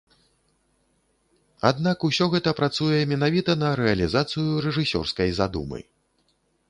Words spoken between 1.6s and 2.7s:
Аднак, усё гэта